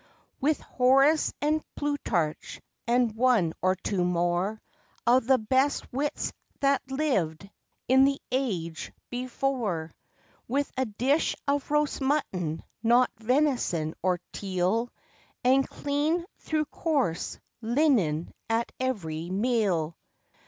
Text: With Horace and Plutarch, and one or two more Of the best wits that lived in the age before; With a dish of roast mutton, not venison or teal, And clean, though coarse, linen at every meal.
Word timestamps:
With 0.39 0.59
Horace 0.61 1.31
and 1.43 1.63
Plutarch, 1.75 2.59
and 2.87 3.15
one 3.15 3.53
or 3.61 3.75
two 3.75 4.03
more 4.03 4.59
Of 5.05 5.27
the 5.27 5.37
best 5.37 5.93
wits 5.93 6.33
that 6.59 6.81
lived 6.91 7.47
in 7.87 8.05
the 8.05 8.19
age 8.31 8.91
before; 9.11 9.93
With 10.47 10.71
a 10.75 10.85
dish 10.85 11.35
of 11.47 11.69
roast 11.69 12.01
mutton, 12.01 12.63
not 12.81 13.11
venison 13.19 13.93
or 14.01 14.19
teal, 14.33 14.89
And 15.43 15.69
clean, 15.69 16.25
though 16.49 16.65
coarse, 16.65 17.37
linen 17.61 18.33
at 18.49 18.71
every 18.79 19.29
meal. 19.29 19.95